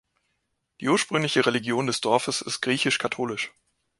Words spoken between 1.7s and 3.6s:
des Dorfes ist griechisch-katholisch.